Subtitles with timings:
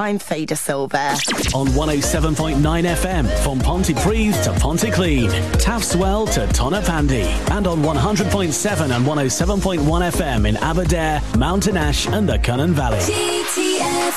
[0.00, 0.96] I'm Fader Silver.
[1.54, 9.78] On 107.9 FM from Pontypridd to Pontyclun, Taftswell to Tonypandy, and on 100.7 and 107.1
[10.10, 12.96] FM in Aberdare, Mountain Ash and the Cynon Valley.
[12.96, 14.10] GTFM.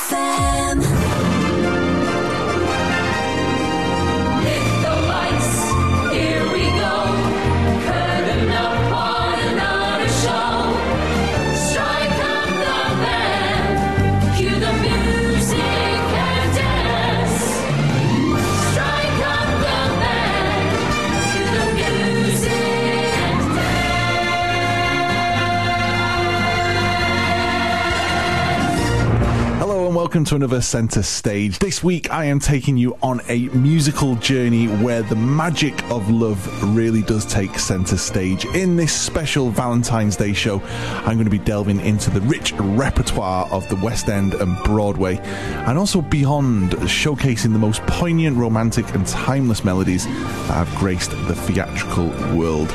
[30.04, 31.58] Welcome to another Centre Stage.
[31.60, 36.76] This week I am taking you on a musical journey where the magic of love
[36.76, 38.44] really does take centre stage.
[38.54, 40.60] In this special Valentine's Day show,
[41.06, 45.16] I'm going to be delving into the rich repertoire of the West End and Broadway,
[45.16, 51.34] and also beyond, showcasing the most poignant, romantic, and timeless melodies that have graced the
[51.34, 52.70] theatrical world.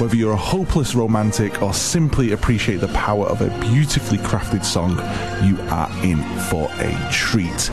[0.00, 4.92] Whether you're a hopeless romantic or simply appreciate the power of a beautifully crafted song,
[5.46, 7.70] you are in for a treat.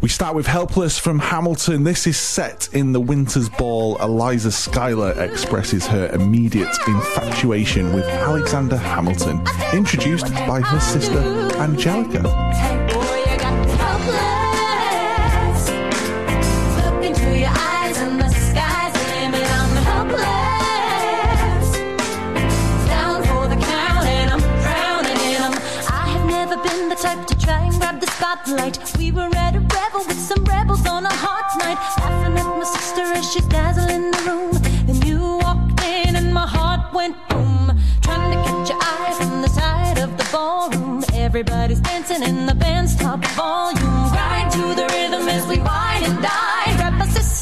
[0.00, 1.84] We start with Helpless from Hamilton.
[1.84, 3.98] This is set in the Winter's Ball.
[3.98, 11.18] Eliza Schuyler expresses her immediate infatuation with Alexander Hamilton, introduced by her sister
[11.58, 12.71] Angelica.
[28.52, 28.98] Spotlight.
[28.98, 31.78] We were at a revel with some rebels on a hot night.
[31.98, 34.52] Laughing at my sister as she's in the room.
[34.86, 37.78] Then you walked in and my heart went boom.
[38.02, 41.04] Trying to catch your eye from the side of the ballroom.
[41.14, 44.10] Everybody's dancing in the band's top volume.
[44.10, 46.76] Grind to the rhythm as we wine and dine.
[46.76, 47.41] Grab my sister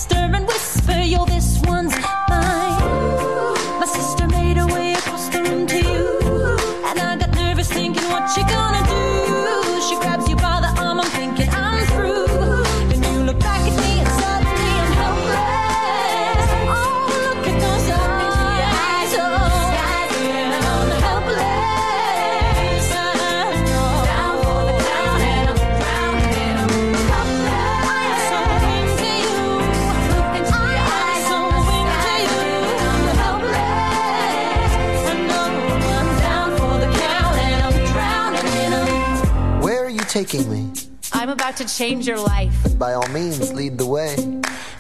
[41.50, 42.55] about to change your life.
[42.78, 44.15] By all means, lead the way.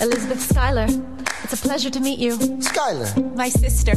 [0.00, 0.86] Elizabeth Schuyler,
[1.42, 2.32] it's a pleasure to meet you.
[2.62, 3.94] Schuyler, My sister.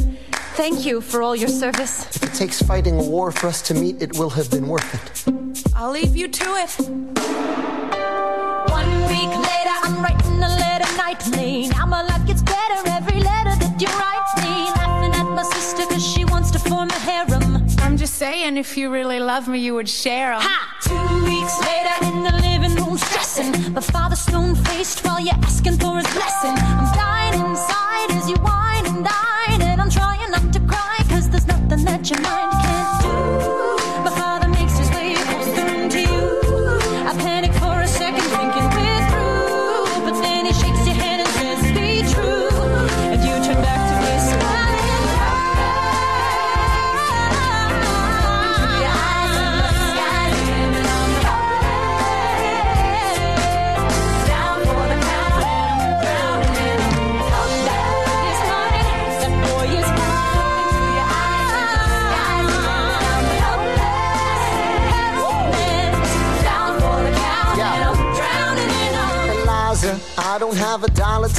[0.56, 1.94] Thank you for all your service.
[2.16, 4.91] if it takes fighting a war for us to meet, it will have been worth
[5.00, 5.63] it.
[5.75, 6.72] I'll leave you to it.
[8.79, 11.67] One week later, I'm writing a letter nightly.
[11.69, 14.12] Now my life gets better every letter that you write
[18.43, 20.41] Saying, if you really love me, you would share share 'em.
[20.41, 20.57] Ha!
[20.81, 23.73] Two weeks later in the living room stressing.
[23.73, 26.51] My father's stone faced while you're asking for his blessing.
[26.51, 29.32] I'm dying inside as you whine and dine.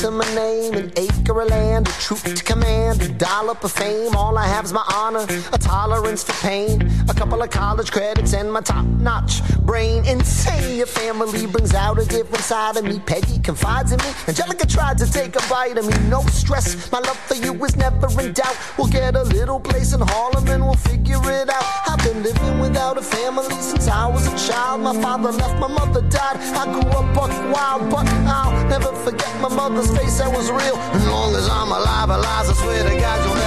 [0.04, 0.53] Dollar
[3.54, 4.16] dollop of fame.
[4.16, 8.34] All I have is my honor, a tolerance for pain, a couple of college credits,
[8.34, 10.04] and my top-notch brain.
[10.06, 12.98] Insane, your family brings out a different side of me.
[13.00, 14.10] Peggy confides in me.
[14.28, 16.08] Angelica tried to take a bite of me.
[16.08, 18.56] No stress, my love for you is never in doubt.
[18.78, 21.64] We'll get a little place in Harlem and we'll figure it out.
[21.88, 24.80] I've been living without a family since I was a child.
[24.80, 26.36] My father left, my mother died.
[26.56, 30.18] I grew up buck wild, but I'll never forget my mother's face.
[30.18, 30.76] That was real.
[30.76, 33.43] As long as I'm alive, Eliza, I swear to God, you'll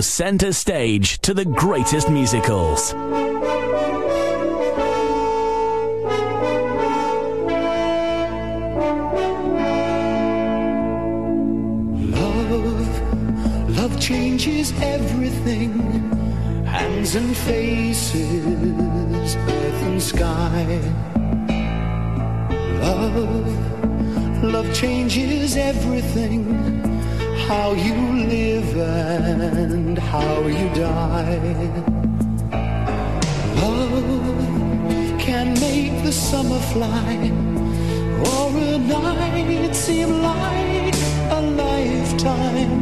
[0.00, 2.94] Your center stage to the greatest musicals.
[12.14, 15.74] Love, love changes everything.
[16.64, 20.80] Hands and faces, earth and sky.
[22.80, 26.99] Love, love changes everything
[27.50, 27.96] how you
[28.36, 31.40] live and how you die.
[33.62, 37.12] Love can make the summer fly,
[38.30, 40.94] or a night seem like
[41.38, 42.72] a lifetime.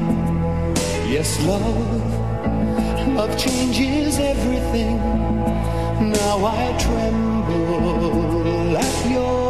[1.15, 2.11] Yes, love,
[3.17, 4.99] love changes everything.
[6.21, 9.48] Now I tremble at your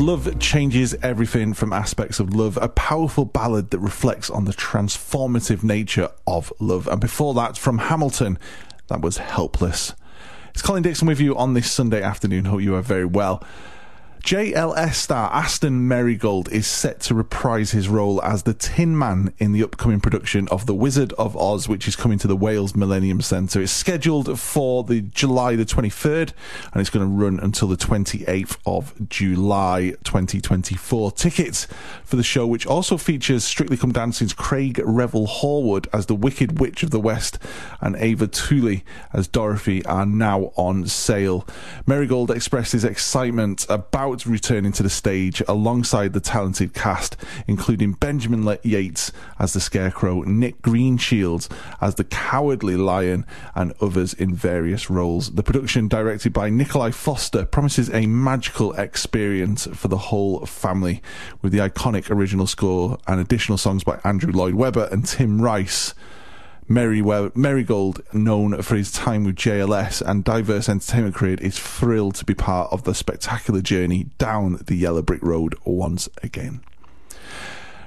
[0.00, 5.62] Love Changes Everything from Aspects of Love, a powerful ballad that reflects on the transformative
[5.62, 6.88] nature of love.
[6.88, 8.38] And before that, from Hamilton,
[8.88, 9.94] that was Helpless.
[10.50, 12.46] It's Colin Dixon with you on this Sunday afternoon.
[12.46, 13.44] Hope you are very well.
[14.20, 19.52] JLS star Aston Merrygold is set to reprise his role as the Tin Man in
[19.52, 23.22] the upcoming production of The Wizard of Oz, which is coming to the Wales Millennium
[23.22, 23.62] Centre.
[23.62, 26.32] It's scheduled for the July the 23rd
[26.72, 31.12] and it's going to run until the 28th of July 2024.
[31.12, 31.66] Tickets
[32.04, 36.60] for the show, which also features Strictly Come Dancing's Craig Revel Horwood as the Wicked
[36.60, 37.38] Witch of the West
[37.80, 38.84] and Ava Tooley
[39.14, 41.48] as Dorothy, are now on sale.
[41.86, 48.58] Merrygold expressed his excitement about returning to the stage alongside the talented cast, including Benjamin
[48.62, 51.50] Yates as the Scarecrow, Nick Greenshields
[51.80, 53.24] as the Cowardly Lion,
[53.54, 55.30] and others in various roles.
[55.32, 61.02] The production, directed by Nikolai Foster, promises a magical experience for the whole family,
[61.40, 65.94] with the iconic original score and additional songs by Andrew Lloyd Webber and Tim Rice.
[66.72, 67.30] Mary we-
[68.12, 72.72] known for his time with JLS and diverse entertainment career, is thrilled to be part
[72.72, 76.60] of the spectacular journey down the yellow brick road once again.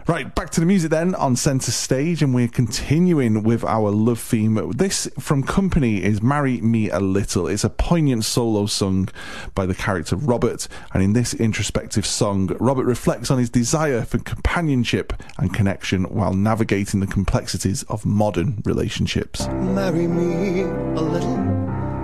[0.05, 4.19] Right, back to the music then on centre stage, and we're continuing with our love
[4.19, 4.73] theme.
[4.75, 7.47] This from Company is Marry Me a Little.
[7.47, 9.07] It's a poignant solo sung
[9.55, 14.17] by the character Robert, and in this introspective song, Robert reflects on his desire for
[14.17, 19.47] companionship and connection while navigating the complexities of modern relationships.
[19.47, 21.37] Marry me a little,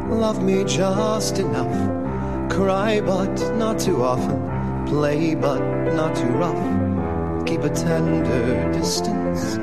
[0.08, 5.60] love me just enough, cry but not too often, play but
[5.94, 6.99] not too rough
[7.46, 9.60] keep a tender distance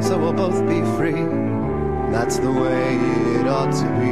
[0.00, 1.22] so we'll both be free.
[2.10, 2.96] That's the way
[3.38, 4.10] it ought to be.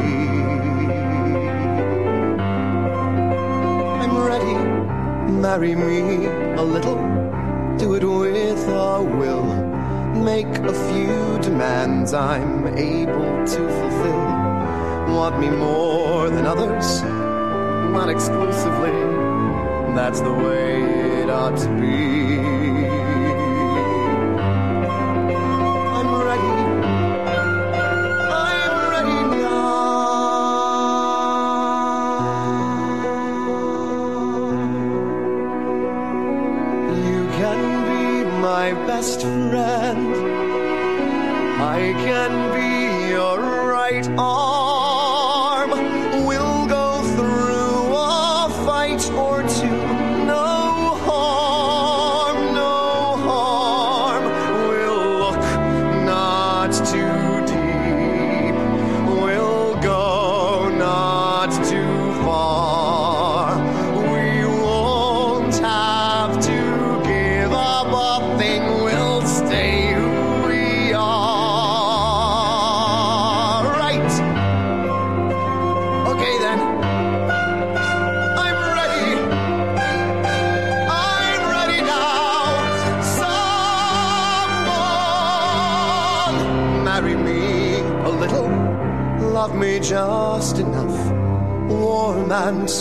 [4.03, 6.99] I'm ready, marry me a little,
[7.79, 9.45] do it with a will.
[10.23, 14.25] Make a few demands I'm able to fulfill.
[15.17, 17.03] Want me more than others,
[17.93, 19.28] not exclusively.
[19.99, 20.81] That's the way
[21.23, 23.08] it ought to be.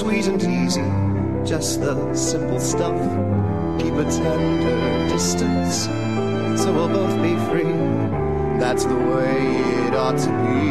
[0.08, 0.88] Sweet and easy.
[1.44, 2.98] Just the simple stuff.
[3.78, 5.84] Keep a tender distance.
[6.62, 7.74] So we'll both be free.
[8.58, 9.36] That's the way
[9.86, 10.70] it ought to be.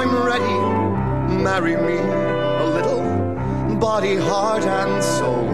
[0.00, 0.58] I'm ready.
[1.42, 3.76] Marry me a little.
[3.76, 5.48] Body, heart, and soul.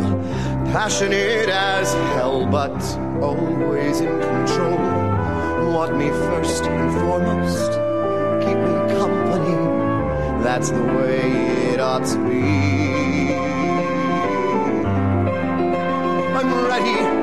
[0.73, 2.81] Passionate as hell, but
[3.23, 4.76] always in control.
[5.73, 7.71] Want me first and foremost.
[8.45, 9.79] Keep me company.
[10.42, 13.35] That's the way it ought to be.
[16.35, 17.20] I'm ready.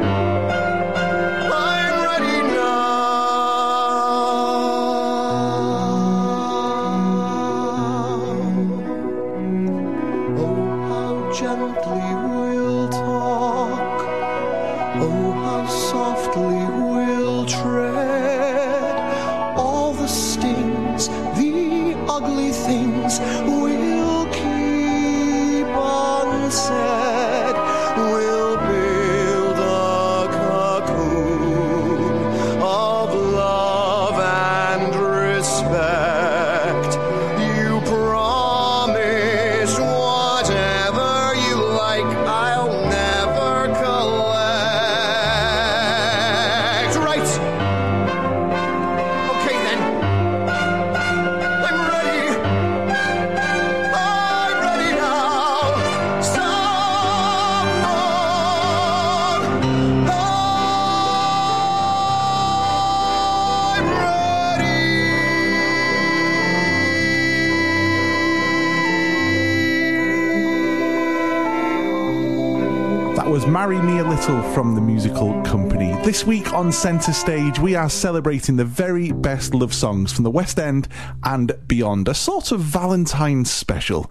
[74.57, 75.91] From the musical company.
[76.03, 80.31] This week on Centre Stage, we are celebrating the very best love songs from the
[80.31, 80.87] West End
[81.23, 84.09] and beyond, a sort of Valentine's special.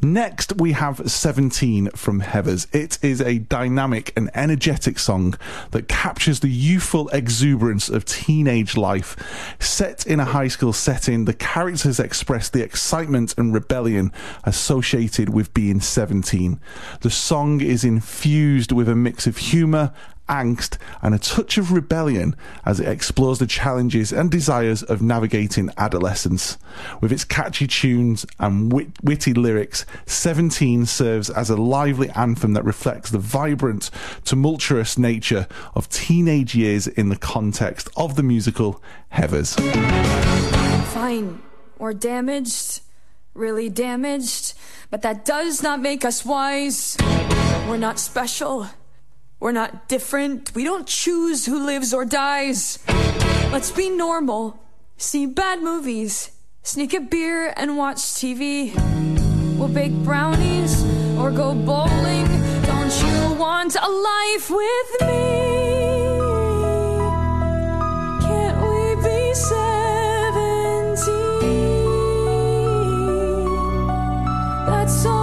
[0.00, 2.72] Next, we have 17 from Heathers.
[2.72, 5.34] It is a dynamic and energetic song
[5.72, 9.16] that captures the youthful exuberance of teenage life.
[9.58, 14.12] Set in a high school setting, the characters express the excitement and rebellion
[14.44, 16.60] associated with being 17.
[17.00, 19.92] The song is infused with a mix of humour
[20.28, 25.70] angst, and a touch of rebellion as it explores the challenges and desires of navigating
[25.76, 26.58] adolescence.
[27.00, 32.64] With its catchy tunes and wit- witty lyrics, 17 serves as a lively anthem that
[32.64, 33.90] reflects the vibrant,
[34.24, 38.82] tumultuous nature of teenage years in the context of the musical
[39.12, 39.58] Heathers.
[40.92, 41.42] Fine.
[41.78, 42.82] Or damaged.
[43.34, 44.54] Really damaged.
[44.90, 46.96] But that does not make us wise.
[47.68, 48.68] We're not special.
[49.40, 50.52] We're not different.
[50.54, 52.80] We don't choose who lives or dies.
[53.52, 54.58] Let's be normal.
[54.96, 56.32] See bad movies.
[56.64, 58.74] Sneak a beer and watch TV.
[59.56, 60.82] We'll bake brownies
[61.16, 62.26] or go bowling.
[62.62, 66.18] Don't you want a life with me?
[68.26, 69.56] Can't we be seventeen?
[74.66, 75.17] That's all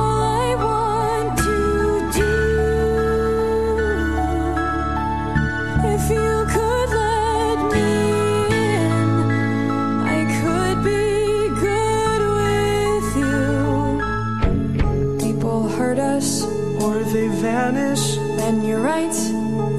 [17.56, 18.18] vanish.
[18.46, 19.16] and you're right,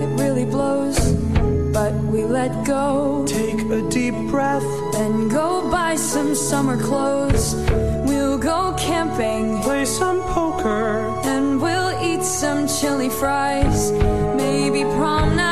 [0.02, 0.98] it really blows.
[1.78, 4.66] But we let go, Take a deep breath.
[4.96, 7.44] then go buy some summer clothes.
[8.08, 10.86] We'll go camping, Play some poker.
[11.32, 13.78] and we'll eat some chili fries.
[14.42, 15.45] Maybe prom night.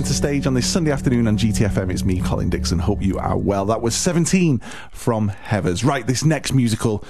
[0.00, 1.90] Centre Stage on this Sunday afternoon on GTFM.
[1.92, 2.78] It's me, Colin Dixon.
[2.78, 3.66] Hope you are well.
[3.66, 4.58] That was 17
[4.92, 5.84] from Heathers.
[5.84, 7.04] Right, this next musical.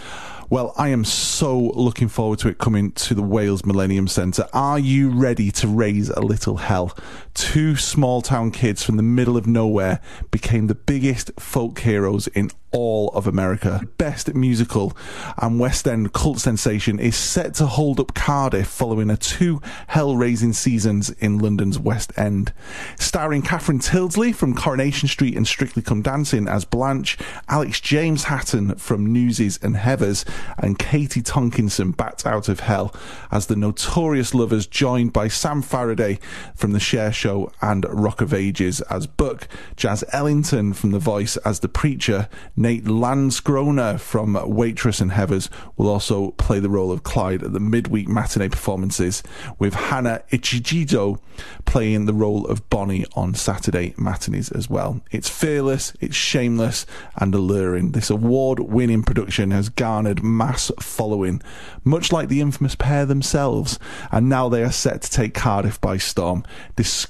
[0.48, 4.48] Well, I am so looking forward to it coming to the Wales Millennium Centre.
[4.52, 6.98] Are you ready to raise a little hell?
[7.34, 12.50] Two small town kids from the middle of nowhere became the biggest folk heroes in
[12.72, 13.80] all of America.
[13.98, 14.96] Best musical
[15.38, 20.52] and West End cult sensation is set to hold up Cardiff following a two hell-raising
[20.52, 22.52] seasons in London's West End.
[22.98, 28.76] Starring Catherine Tyldesley from Coronation Street and Strictly Come Dancing as Blanche, Alex James Hatton
[28.76, 30.24] from Newsies and Heathers,
[30.58, 32.94] and Katie Tonkinson Bat Out of Hell
[33.32, 36.20] as the notorious lovers joined by Sam Ferriday
[36.54, 37.29] from The Cher Show
[37.60, 42.84] and Rock of Ages as Buck, Jazz Ellington from The Voice as the Preacher, Nate
[42.84, 48.08] Landskroner from Waitress and Heathers will also play the role of Clyde at the midweek
[48.08, 49.22] matinee performances,
[49.58, 51.20] with Hannah Ichijido
[51.64, 55.00] playing the role of Bonnie on Saturday matinees as well.
[55.10, 57.92] It's fearless, it's shameless, and alluring.
[57.92, 61.42] This award winning production has garnered mass following,
[61.84, 63.78] much like the infamous pair themselves,
[64.10, 66.44] and now they are set to take Cardiff by storm.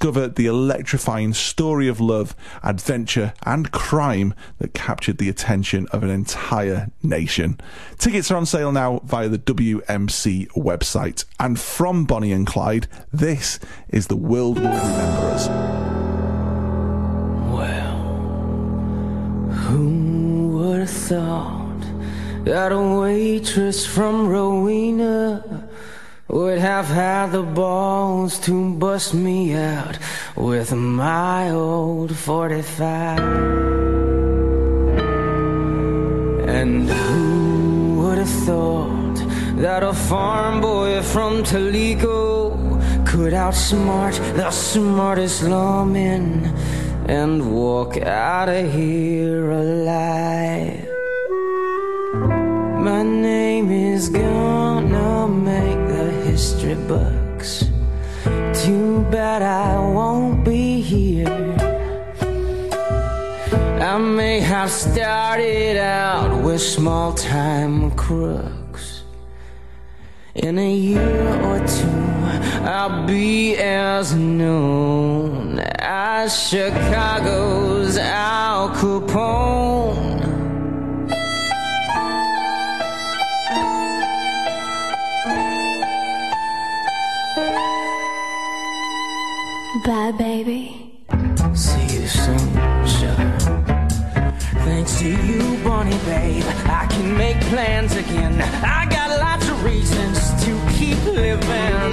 [0.01, 6.09] Discover the electrifying story of love, adventure, and crime that captured the attention of an
[6.09, 7.61] entire nation.
[7.99, 11.27] Tickets are on sale now via the WMC website.
[11.39, 13.61] And from Bonnie and Clyde, this
[13.91, 15.49] is The World Will Remember Us.
[17.53, 17.99] Well,
[19.53, 21.83] who would have thought
[22.45, 25.69] that a waitress from Rowena
[26.33, 29.99] would have had the balls to bust me out
[30.37, 33.19] with my old 45
[36.49, 39.17] and who would have thought
[39.57, 42.55] that a farm boy from Telico
[43.05, 46.45] could outsmart the smartest lawman
[47.09, 50.89] and walk out of here alive?
[52.85, 54.70] My name is gone
[56.31, 57.65] history books.
[58.63, 61.57] Too bad I won't be here.
[63.93, 69.03] I may have started out with small time crooks.
[70.37, 72.11] In a year or two,
[72.77, 80.10] I'll be as known as Chicago's Al Capone.
[89.85, 90.93] Bye, baby.
[91.55, 92.53] See you soon,
[92.87, 93.39] sugar.
[94.65, 98.41] Thanks to you, Bonnie, babe, I can make plans again.
[98.63, 101.93] I got lots of reasons to keep living.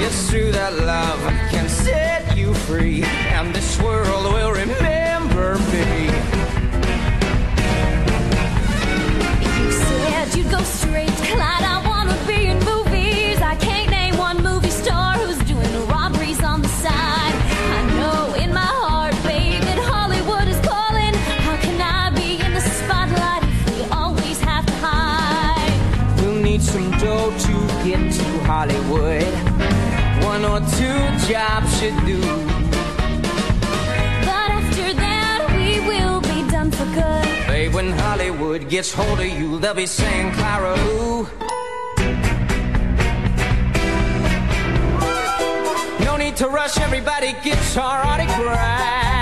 [0.00, 6.06] It's true that love can set you free, and this world will remember me.
[9.58, 11.64] You said you'd go straight, Clyde.
[11.64, 11.89] I
[31.30, 32.20] job should do.
[34.28, 37.46] But after that, we will be done for good.
[37.46, 41.28] Babe, when Hollywood gets hold of you, they'll be saying, Clara, who?"
[46.04, 49.19] No need to rush, everybody gets our autograph.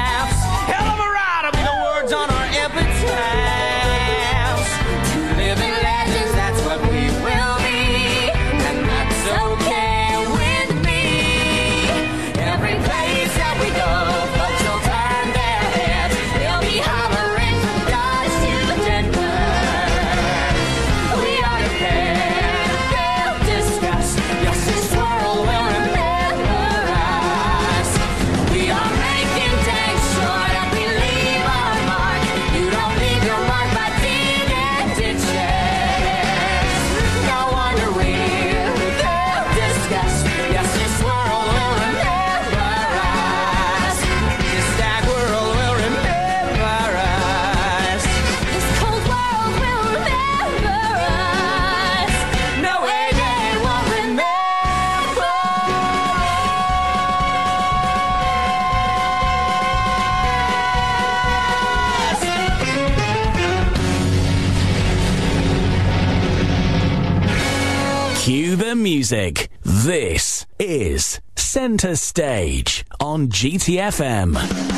[68.88, 69.51] music.
[69.64, 74.78] This is Center Stage on GTFM.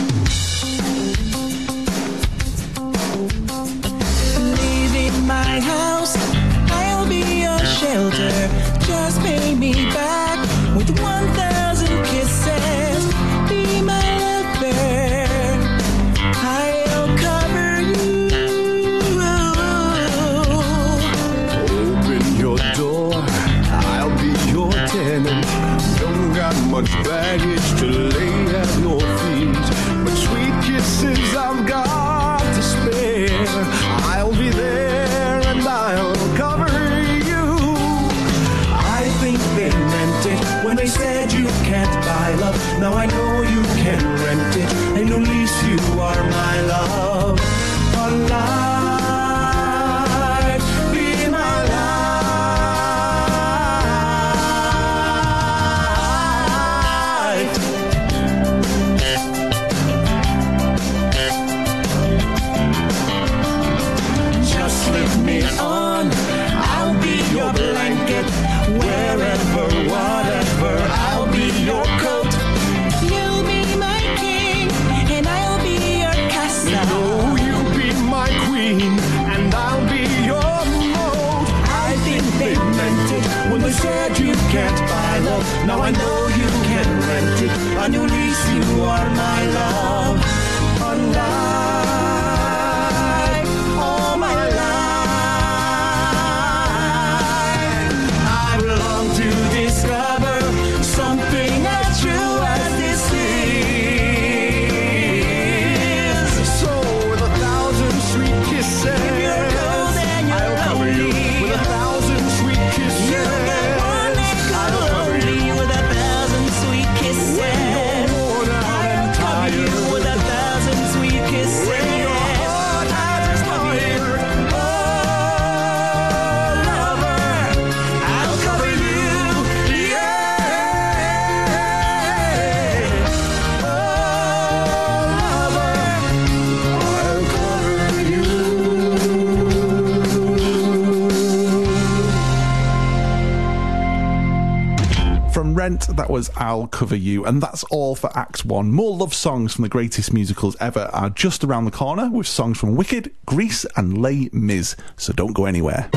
[145.61, 148.73] Rent, that was I'll Cover You, and that's all for Act 1.
[148.73, 152.59] More love songs from the greatest musicals ever are just around the corner with songs
[152.59, 155.90] from Wicked, Grease, and Les Mis, so don't go anywhere.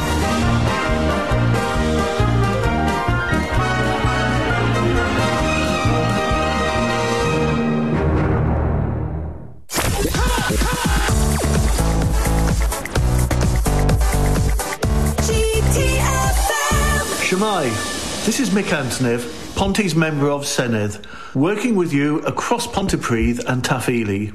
[17.22, 23.64] Shemai, this is Mick Antoniw, Ponty's member of Senedd, working with you across Pontypridd and
[23.64, 24.32] Taf Ely.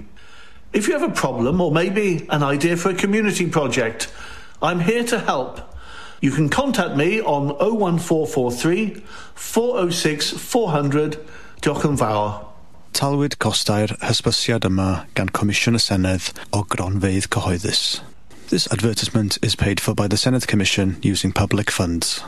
[0.72, 4.12] If you have a problem or maybe an idea for a community project,
[4.62, 5.60] I'm here to help.
[6.20, 9.02] You can contact me on 01443
[9.34, 11.18] 406 400
[11.60, 12.44] Diolch.
[12.92, 18.00] Talwyd costau'r hysbysiad yma gan Comisiwn y Senedd o gronfeydd cyhoeddus.
[18.48, 22.22] This advertisement is paid for by the Senate Commission using public funds.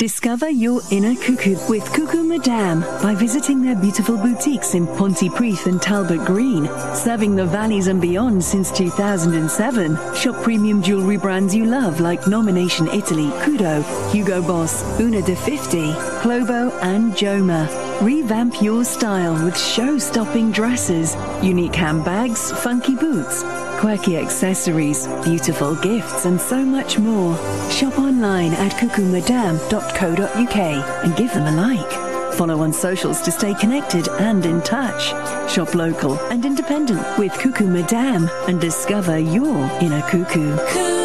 [0.00, 5.82] Discover your inner cuckoo with Cuckoo Madame by visiting their beautiful boutiques in Pontypridd and
[5.82, 6.64] Talbot Green.
[6.94, 10.14] Serving the valleys and beyond since 2007.
[10.14, 17.12] Shop premium jewelry brands you love like Nomination Italy, Kudo, Hugo Boss, UNOde50, Clovo, and
[17.12, 17.89] Joma.
[18.00, 23.42] Revamp your style with show-stopping dresses, unique handbags, funky boots,
[23.78, 27.36] quirky accessories, beautiful gifts, and so much more.
[27.70, 30.56] Shop online at cuckoomadam.co.uk
[31.04, 32.34] and give them a like.
[32.36, 35.08] Follow on socials to stay connected and in touch.
[35.52, 40.99] Shop local and independent with Cuckoo Madame and discover your inner cuckoo.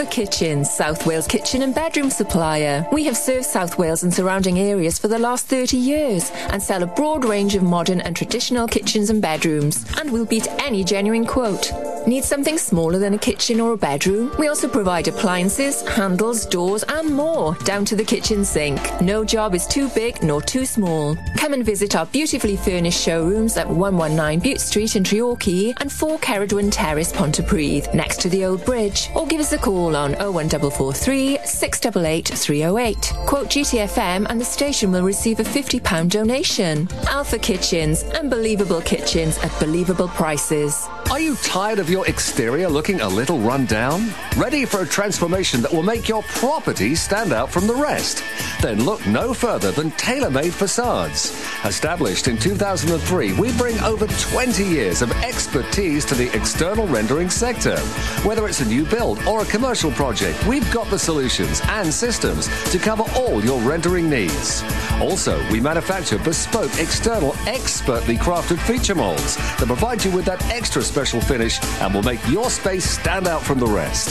[0.00, 2.86] Alpha Kitchens, South Wales kitchen and bedroom supplier.
[2.90, 6.82] We have served South Wales and surrounding areas for the last 30 years and sell
[6.82, 9.84] a broad range of modern and traditional kitchens and bedrooms.
[9.98, 11.89] And we'll beat any genuine quote.
[12.06, 14.34] Need something smaller than a kitchen or a bedroom?
[14.38, 18.80] We also provide appliances, handles, doors, and more, down to the kitchen sink.
[19.02, 21.16] No job is too big nor too small.
[21.36, 26.18] Come and visit our beautifully furnished showrooms at 119 Bute Street in Treorchy and 4
[26.18, 31.38] Ceridwen Terrace, Pontypridd, next to the old bridge, or give us a call on 01443
[31.44, 32.96] 688 308.
[33.26, 36.88] Quote GTFM and the station will receive a £50 donation.
[37.08, 40.88] Alpha Kitchens, unbelievable kitchens at believable prices.
[41.10, 44.10] Are you tired of your exterior looking a little run down?
[44.36, 48.22] Ready for a transformation that will make your property stand out from the rest?
[48.62, 51.32] Then look no further than TaylorMade Facades.
[51.64, 57.76] Established in 2003, we bring over 20 years of expertise to the external rendering sector.
[58.22, 62.46] Whether it's a new build or a commercial project, we've got the solutions and systems
[62.70, 64.62] to cover all your rendering needs.
[65.00, 70.82] Also, we manufacture bespoke external expertly crafted feature molds that provide you with that extra
[71.00, 74.10] special finish and will make your space stand out from the rest.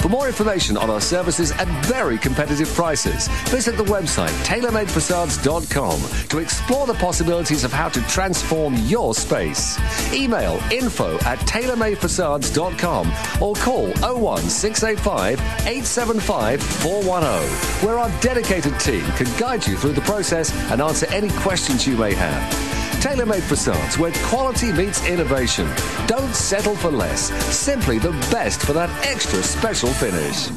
[0.00, 6.38] For more information on our services at very competitive prices, visit the website tailormadefacades.com to
[6.38, 9.78] explore the possibilities of how to transform your space.
[10.14, 13.06] Email info at tailormadefacades.com
[13.42, 20.50] or call 01685 875 410, where our dedicated team can guide you through the process
[20.70, 22.81] and answer any questions you may have.
[23.02, 25.66] TaylorMade Facades, where quality meets innovation.
[26.06, 27.32] Don't settle for less.
[27.52, 30.50] Simply the best for that extra special finish.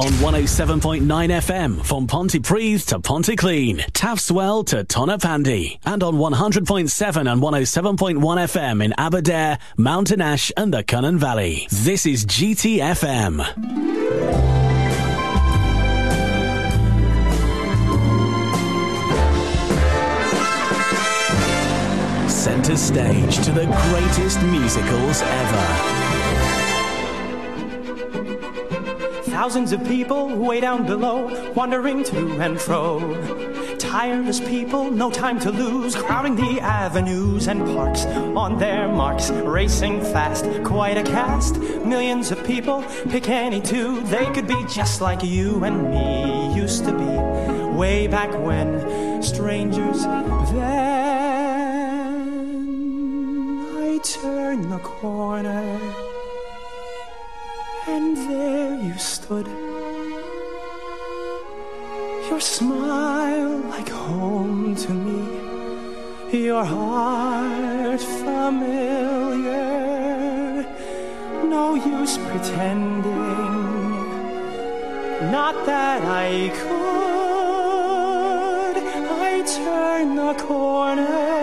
[0.00, 8.16] On 107.9 FM from Pontypridd to Pontyclun, Tafswell to Tonypandy, and on 100.7 and 107.1
[8.18, 11.68] FM in Aberdare, Mountain Ash and the Cynon Valley.
[11.70, 13.40] This is GTFM.
[22.62, 25.66] Centre stage to the greatest musicals ever.
[29.24, 33.00] Thousands of people way down below, wandering to and fro.
[33.78, 40.00] Tireless people, no time to lose, crowding the avenues and parks on their marks, racing
[40.00, 41.58] fast, quite a cast.
[41.58, 46.84] Millions of people, pick any two, they could be just like you and me used
[46.84, 50.04] to be, way back when, strangers.
[50.04, 51.21] Then
[54.02, 55.78] I turned the corner,
[57.86, 59.46] and there you stood.
[62.28, 69.06] Your smile like home to me, your heart familiar.
[71.44, 73.04] No use pretending,
[75.30, 77.52] not that I could.
[79.30, 81.41] I turned the corner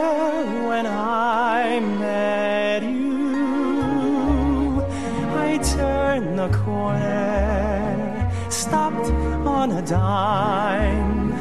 [6.40, 9.12] the corner stopped
[9.58, 11.32] on a dime.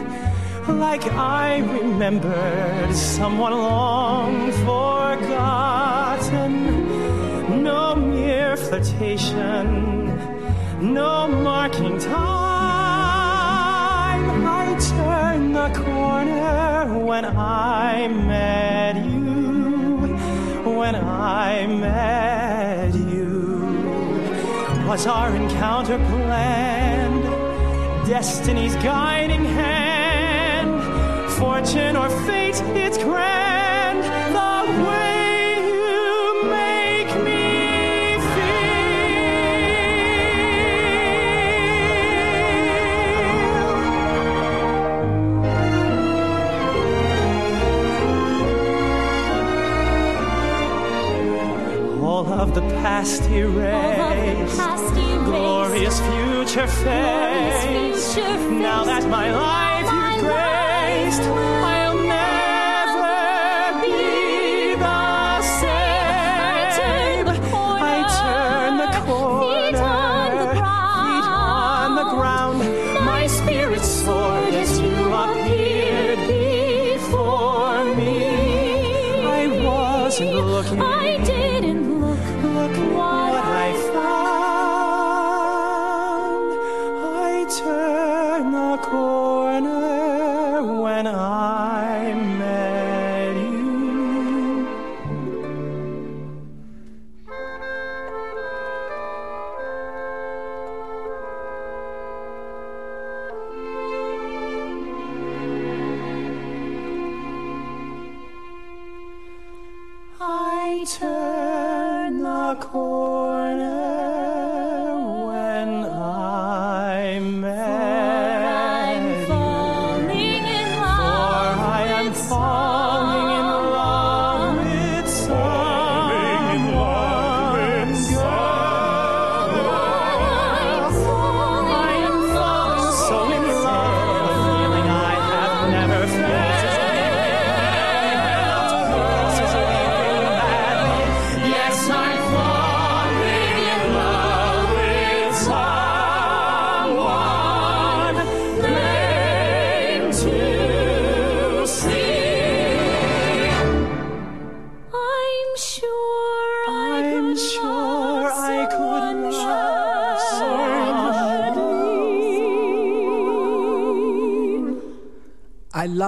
[0.67, 6.53] Like I remembered someone long forgotten.
[7.63, 9.67] No mere flirtation,
[10.81, 12.17] no marking time.
[14.63, 20.17] I turned the corner when I met you.
[20.79, 22.28] When I met
[24.89, 27.23] was our encounter planned?
[28.09, 30.81] Destiny's guiding hand,
[31.33, 34.03] fortune or fate, it's grand.
[34.33, 38.17] The way you make me
[51.93, 52.03] feel.
[52.03, 54.78] All of the past erased,
[55.79, 58.17] glorious future face.
[58.17, 61.23] Now that my life you've graced,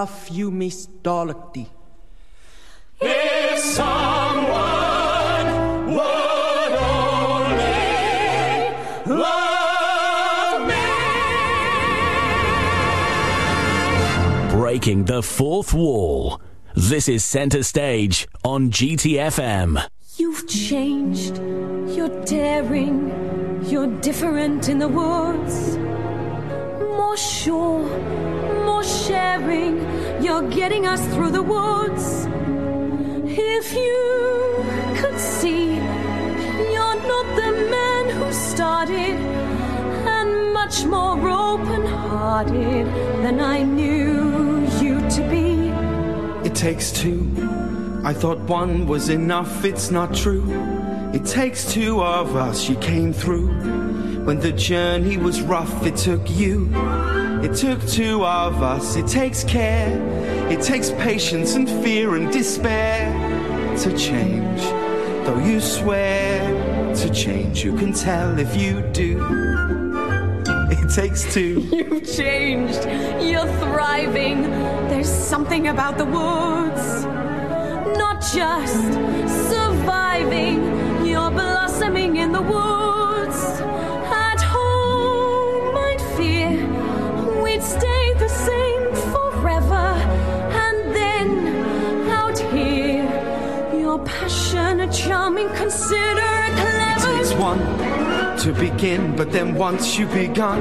[0.01, 1.69] I love you, Miss Dorothy.
[3.03, 4.57] If someone
[5.95, 7.59] would only
[9.15, 10.87] love me.
[14.59, 16.41] Breaking the fourth wall.
[16.75, 19.87] This is Centre Stage on GTFM.
[20.17, 21.37] You've changed.
[21.95, 23.13] You're daring.
[23.67, 25.77] You're different in the woods.
[26.97, 28.40] More sure, more
[30.31, 32.27] You're getting us through the woods.
[33.27, 34.65] If you
[34.97, 35.75] could see,
[36.75, 39.17] you're not the man who started,
[40.17, 42.87] and much more open hearted
[43.25, 45.69] than I knew you to be.
[46.49, 47.29] It takes two.
[48.05, 50.45] I thought one was enough, it's not true.
[51.13, 53.49] It takes two of us, you came through.
[54.25, 56.71] When the journey was rough, it took you.
[57.43, 59.91] It took two of us, it takes care.
[60.51, 63.11] It takes patience and fear and despair
[63.79, 64.61] to change.
[65.25, 69.25] Though you swear to change, you can tell if you do.
[70.71, 71.61] It takes two.
[71.73, 72.85] You've changed.
[73.25, 74.43] You're thriving.
[74.91, 77.05] There's something about the woods.
[77.97, 78.83] Not just
[79.49, 83.00] surviving, you're blossoming in the woods.
[87.61, 89.87] Stay the same forever.
[90.65, 93.09] And then out here,
[93.79, 97.17] you're passionate, charming, considerate, clever.
[97.17, 97.59] takes one
[98.39, 100.61] to begin, but then once you've begun,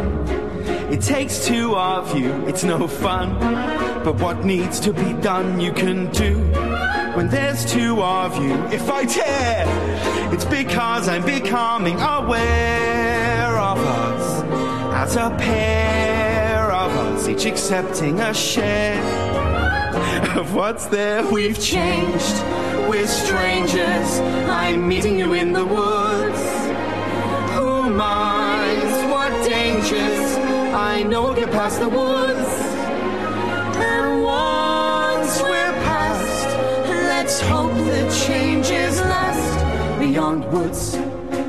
[0.92, 3.40] it takes two of you, it's no fun.
[4.04, 6.36] But what needs to be done, you can do.
[7.16, 9.66] When there's two of you, if I tear,
[10.34, 14.44] it's because I'm becoming aware of us
[14.94, 16.19] as a pair
[17.30, 19.00] each accepting a share
[20.36, 21.24] of what's there.
[21.32, 22.36] We've changed,
[22.90, 24.20] we're strangers.
[24.50, 26.42] I'm meeting you in the woods.
[27.54, 30.38] Who minds what dangers
[30.74, 32.50] I know we'll get past the woods.
[33.78, 36.58] And once we're past,
[36.88, 40.00] let's hope the changes last.
[40.00, 40.96] Beyond woods,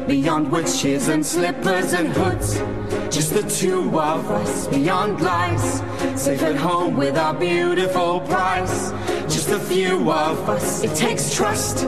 [0.06, 2.79] beyond witches and slippers and hoods.
[3.20, 5.82] Just the two of us beyond lies.
[6.18, 8.92] Safe at home with our beautiful prize.
[9.28, 10.82] Just a few of us.
[10.82, 11.84] It takes trust.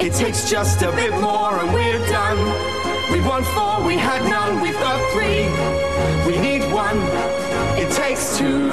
[0.00, 2.38] It takes just a bit more and we're done.
[3.12, 4.62] We want four, we had none.
[4.62, 5.44] We've got three.
[6.26, 6.96] We need one.
[7.78, 8.70] It takes two.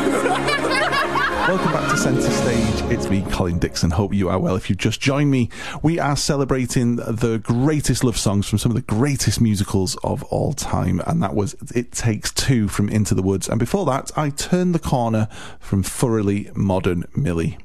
[1.46, 2.92] Welcome back to Centre Stage.
[2.92, 3.92] It's me, Colin Dixon.
[3.92, 4.56] Hope you are well.
[4.56, 5.50] If you've just joined me,
[5.82, 10.52] we are celebrating the greatest love songs from some of the greatest musicals of all
[10.52, 11.02] time.
[11.08, 13.48] And that was It Takes Two from Into the Woods.
[13.48, 15.30] And before that, I turned the corner
[15.60, 17.58] from Thoroughly Modern Millie.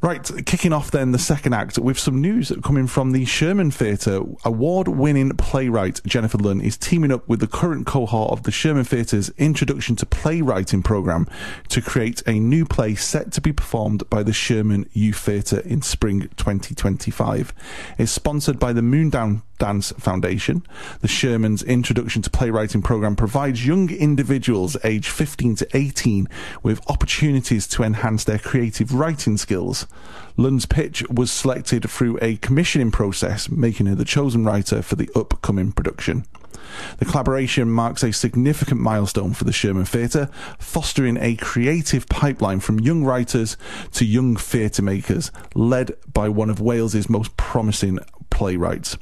[0.00, 4.20] Right, kicking off then the second act with some news coming from the Sherman Theatre.
[4.44, 8.84] Award winning playwright Jennifer Lunn is teaming up with the current cohort of the Sherman
[8.84, 11.26] Theatre's Introduction to Playwriting programme
[11.70, 15.82] to create a new play set to be performed by the Sherman Youth Theatre in
[15.82, 17.52] spring 2025.
[17.98, 20.62] It's sponsored by the Moondown Dance Foundation.
[21.00, 26.28] The Sherman's Introduction to Playwriting program provides young individuals aged 15 to 18
[26.62, 29.86] with opportunities to enhance their creative writing skills.
[30.36, 35.10] Lunn's pitch was selected through a commissioning process, making her the chosen writer for the
[35.14, 36.24] upcoming production.
[36.98, 40.28] The collaboration marks a significant milestone for the Sherman Theatre,
[40.58, 43.56] fostering a creative pipeline from young writers
[43.92, 47.98] to young theatre makers, led by one of Wales's most promising
[48.30, 48.96] playwrights.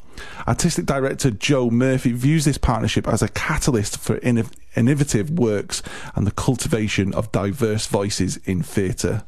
[0.46, 5.82] Artistic director Joe Murphy views this partnership as a catalyst for inno- innovative works
[6.14, 9.24] and the cultivation of diverse voices in theatre.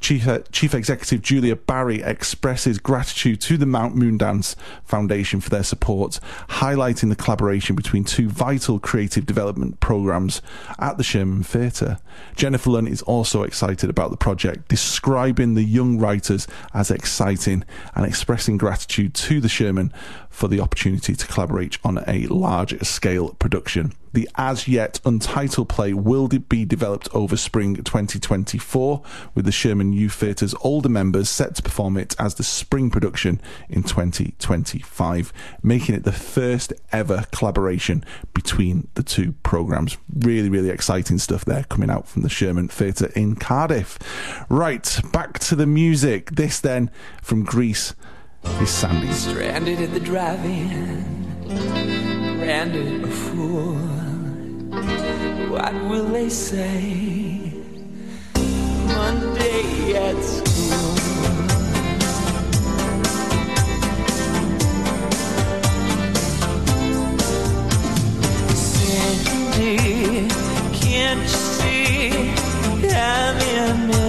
[0.00, 6.18] Chief, Chief Executive Julia Barry expresses gratitude to the Mount Moondance Foundation for their support,
[6.48, 10.42] highlighting the collaboration between two vital creative development programs
[10.78, 11.98] at the Sherman Theatre.
[12.34, 17.64] Jennifer Lunn is also excited about the project, describing the young writers as exciting
[17.94, 19.92] and expressing gratitude to the Sherman
[20.32, 23.92] for the opportunity to collaborate on a large scale production.
[24.14, 29.02] The as yet untitled play will be developed over spring 2024,
[29.34, 33.40] with the Sherman Youth Theatre's older members set to perform it as the spring production
[33.68, 38.04] in 2025, making it the first ever collaboration
[38.34, 39.96] between the two programs.
[40.14, 43.98] Really, really exciting stuff there coming out from the Sherman Theatre in Cardiff.
[44.50, 46.32] Right, back to the music.
[46.32, 46.90] This then
[47.22, 47.94] from Grease
[48.62, 49.12] is Sandy.
[49.12, 51.04] Stranded at the drive-in,
[52.38, 53.74] branded a fool.
[55.50, 57.52] What will they say
[58.86, 60.96] Monday at school?
[68.54, 70.28] Cindy,
[70.72, 72.34] can't you see
[72.94, 74.01] I'm in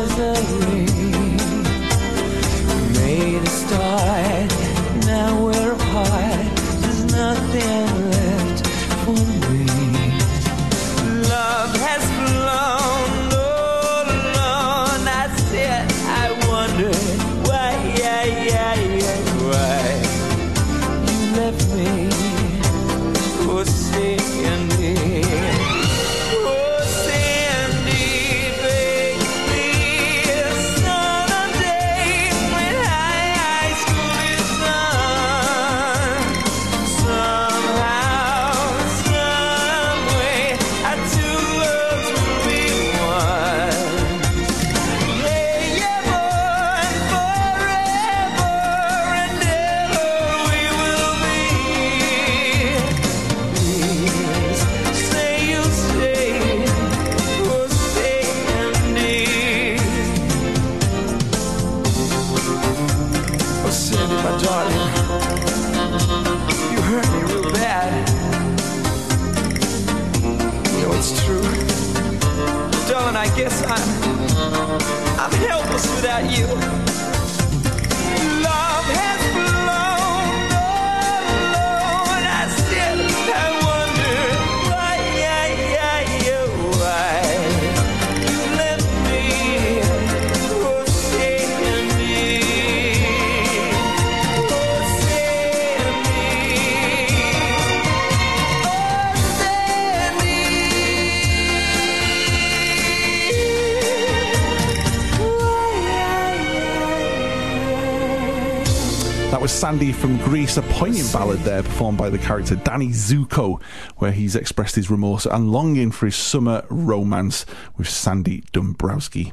[109.64, 113.62] Sandy from Grease, a poignant ballad there performed by the character Danny Zuko,
[113.96, 117.46] where he's expressed his remorse and longing for his summer romance
[117.78, 119.32] with Sandy Dumbrowski.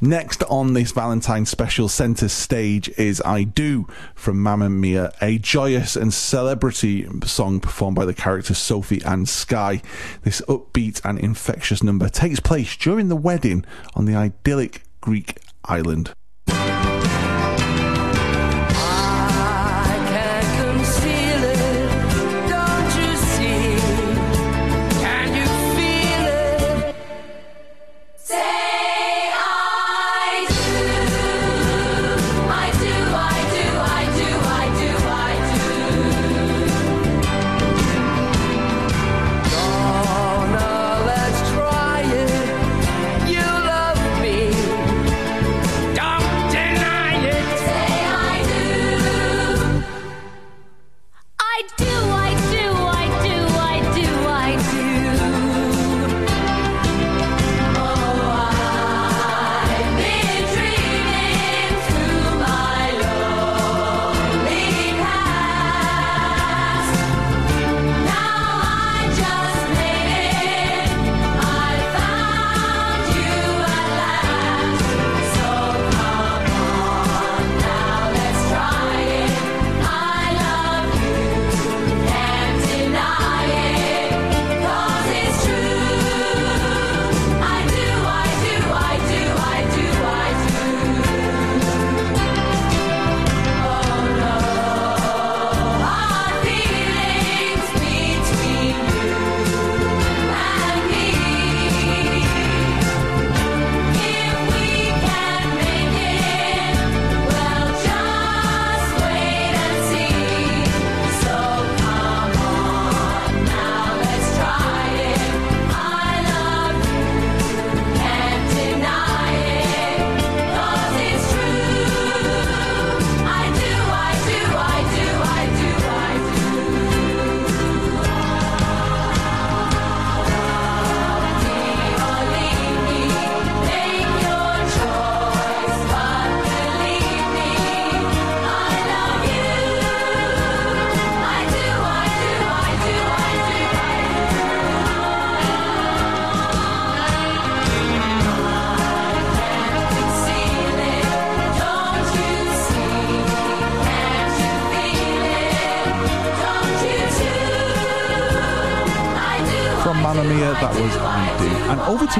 [0.00, 5.96] Next on this Valentine special centre stage is I Do from Mamma Mia, a joyous
[5.96, 9.82] and celebrity song performed by the characters Sophie and Sky.
[10.22, 13.64] This upbeat and infectious number takes place during the wedding
[13.94, 16.14] on the idyllic Greek island.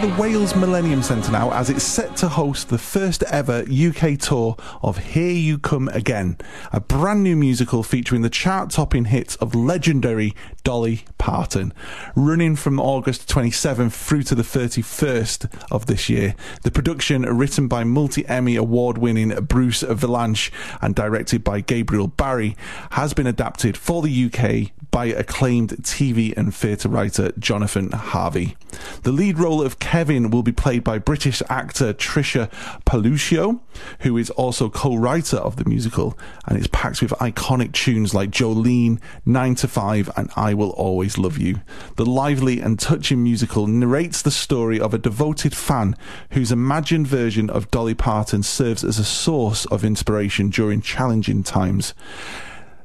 [0.03, 4.57] The Wales Millennium Centre now, as it's set to host the first ever UK tour
[4.82, 6.38] of Here You Come Again,
[6.72, 10.34] a brand new musical featuring the chart topping hits of legendary
[10.65, 11.73] Dolly Parton.
[12.15, 16.35] Running from August 27th through to the 31st of this year.
[16.63, 20.51] The production, written by multi Emmy award winning Bruce Vilanch
[20.81, 22.57] and directed by Gabriel Barre,
[22.91, 28.57] has been adapted for the UK by acclaimed TV and theatre writer Jonathan Harvey.
[29.05, 32.51] The lead role of Kevin will be played by British actor Tricia
[32.85, 33.61] Paoluccio,
[34.01, 39.01] who is also co-writer of the musical, and it's packed with iconic tunes like Jolene,
[39.25, 41.62] 9 to 5 and I Will Always Love You.
[41.96, 45.96] The lively and touching musical narrates the story of a devoted fan
[46.32, 51.94] whose imagined version of Dolly Parton serves as a source of inspiration during challenging times.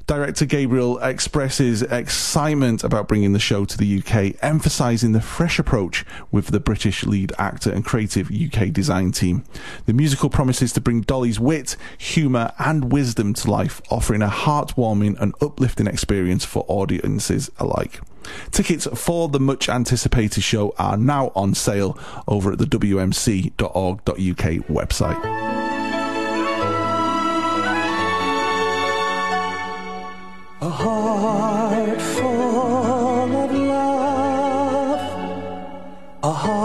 [0.08, 6.06] Director Gabriel expresses excitement about bringing the show to the UK, emphasising the fresh approach
[6.30, 9.44] with the British lead actor and creative UK design team.
[9.84, 15.20] The musical promises to bring Dolly's wit, humour, and wisdom to life, offering a heartwarming
[15.20, 18.00] and uplifting experience for audiences alike.
[18.50, 25.67] Tickets for the much anticipated show are now on sale over at the WMC.org.uk website.
[30.60, 35.00] A heart full of love,
[36.24, 36.57] a heart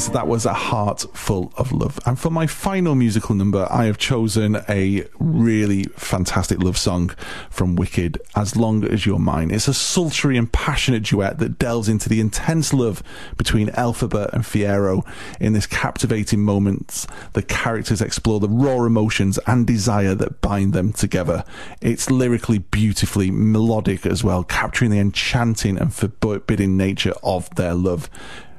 [0.00, 2.00] is that was a heart full of love.
[2.06, 7.10] And for my final musical number, I have chosen a really fantastic love song
[7.50, 9.50] from Wicked, As Long as You're Mine.
[9.50, 13.02] It's a sultry and passionate duet that delves into the intense love
[13.36, 15.06] between Elphaba and Fiyero.
[15.38, 20.94] In this captivating moment, the characters explore the raw emotions and desire that bind them
[20.94, 21.44] together.
[21.82, 28.08] It's lyrically beautifully melodic as well, capturing the enchanting and forbidding nature of their love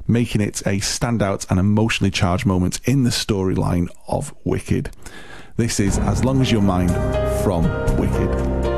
[0.07, 4.91] making it a standout and emotionally charged moment in the storyline of Wicked.
[5.57, 6.89] This is As Long as You're Mine
[7.43, 7.63] from
[7.97, 8.70] Wicked.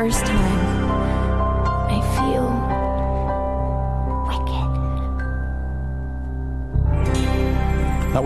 [0.00, 0.69] first time.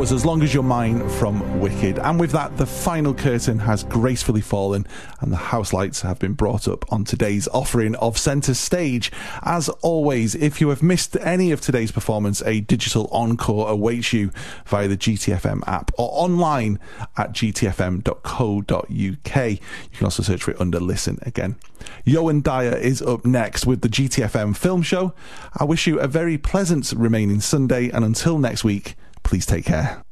[0.04, 1.98] Was As Long as You're Mine from Wicked.
[1.98, 4.86] And with that, the final curtain has gracefully fallen
[5.20, 9.10] and the house lights have been brought up on today's offering of Centre Stage.
[9.44, 14.30] As always, if you have missed any of today's performance, a digital encore awaits you
[14.66, 16.78] via the GTFM app or online
[17.16, 18.80] at gtfm.co.uk.
[18.90, 19.58] You
[19.96, 21.56] can also search for it under Listen again.
[22.04, 25.14] Johan Dyer is up next with the GTFM film show.
[25.54, 28.96] I wish you a very pleasant remaining Sunday and until next week,
[29.34, 30.03] please take care.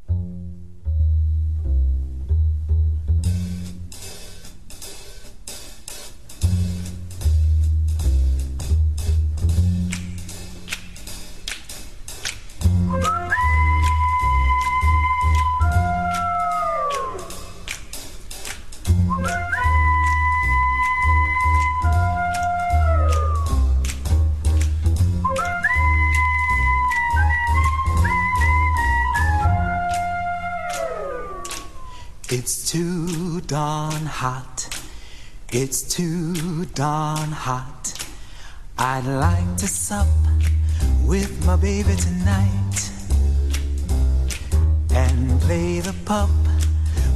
[33.53, 34.67] Darn hot.
[35.53, 37.93] It's too darn hot.
[38.79, 40.07] I'd like to sup
[41.05, 42.79] with my baby tonight
[44.95, 46.31] and play the pup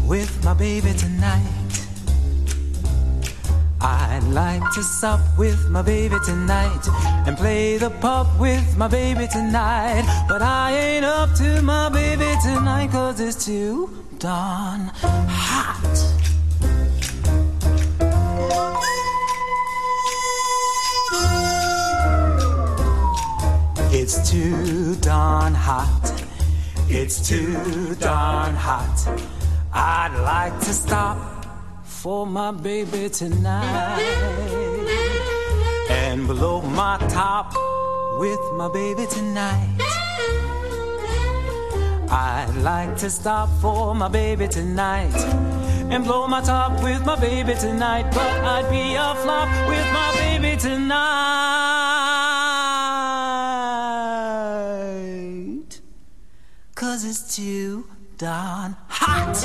[0.07, 1.74] with my baby tonight.
[3.80, 6.87] I'd like to sup with my baby tonight
[7.26, 10.05] and play the pup with my baby tonight.
[10.28, 15.97] But I ain't up to my baby tonight cause it's too hot.
[23.93, 26.24] It's too darn hot.
[26.89, 29.09] It's too darn hot.
[29.72, 31.18] I'd like to stop
[31.85, 34.01] for my baby tonight
[35.89, 37.55] and blow my top
[38.18, 39.86] with my baby tonight.
[42.09, 45.14] I'd like to stop for my baby tonight
[45.90, 50.12] and blow my top with my baby tonight, but I'd be a flop with my
[50.14, 51.00] baby tonight.
[56.76, 57.88] Cause it's too
[58.18, 59.36] darn hot.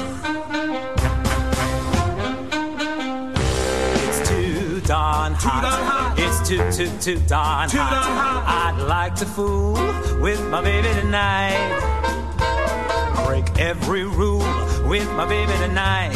[4.07, 6.13] It's too darn hot.
[6.17, 8.75] It's too, too, too darn hot.
[8.75, 9.73] I'd like to fool
[10.21, 11.91] with my baby tonight
[13.31, 14.43] break every rule
[14.89, 16.11] with my baby tonight.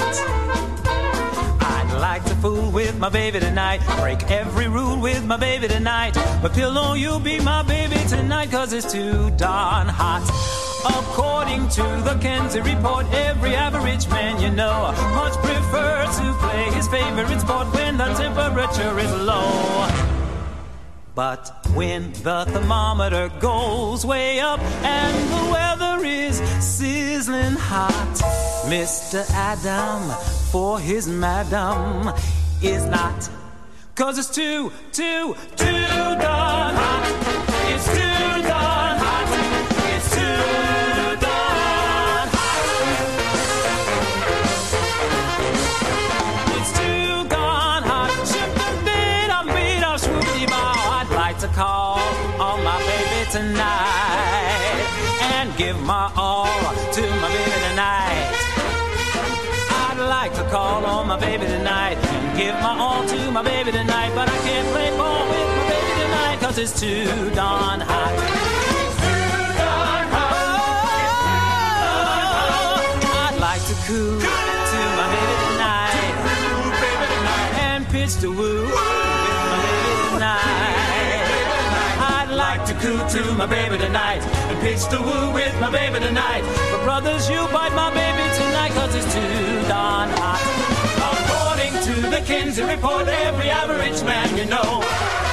[1.61, 3.79] I'd like to fool with my baby tonight.
[4.01, 6.13] Break every rule with my baby tonight.
[6.41, 10.25] But pillow, you'll be my baby tonight, cause it's too darn hot.
[10.83, 16.89] According to the Kinsey report, every average man you know much prefers to play his
[16.89, 19.87] favorite sport when the temperature is low.
[21.15, 28.15] But when the thermometer goes way up and the weather is sizzling hot,
[28.67, 29.25] Mr.
[29.33, 30.09] Adam
[30.51, 32.13] for his madam
[32.61, 33.29] is not.
[33.95, 37.05] Cause it's too, too, too darn hot.
[37.73, 39.29] It's too darn hot.
[39.95, 42.67] It's too darn hot.
[46.55, 48.11] It's too darn hot.
[48.27, 50.99] Ship the beat, I'm beat, I'm swoopy bow.
[50.99, 51.99] I'd like to call
[52.39, 53.74] on my baby tonight
[61.05, 64.89] my baby tonight and give my all to my baby tonight, but I can't play
[64.97, 68.13] ball with my baby tonight cause it's too darn hot.
[68.13, 70.33] It's too darn hot.
[73.21, 76.15] I'd like to coo to my baby tonight
[77.61, 81.25] and pitch the woo with my baby tonight.
[82.17, 85.99] I'd like to coo to my baby tonight and pitch the woo with my baby
[85.99, 86.41] tonight.
[86.71, 90.64] But brothers, you bite my baby tonight cause it's too darn hot.
[91.85, 94.81] To the Kinsey report, every average man you know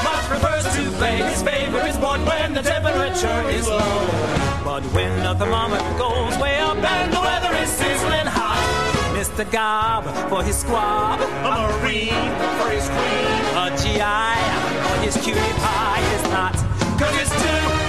[0.05, 4.07] much prefers to play his favorite sport when the temperature is low.
[4.62, 8.61] But when the thermometer goes way up and the weather is sizzling hot,
[9.16, 9.50] Mr.
[9.50, 12.28] Gob for his squab, a Marine
[12.61, 14.36] for his queen, a GI
[14.84, 16.53] for his cutie pie is not.
[17.00, 17.82] Cause it's too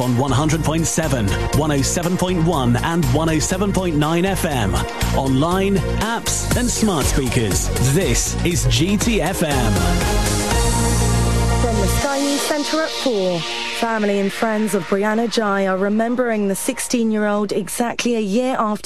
[0.00, 3.92] On 100.7, 107.1 and 107.9
[4.24, 5.16] FM.
[5.16, 7.68] Online, apps and smart speakers.
[7.94, 9.72] This is GTFM.
[11.60, 13.38] From the Sky News Centre at 4,
[13.78, 18.56] family and friends of Brianna Ghey are remembering the 16 year old exactly a year
[18.58, 18.80] after.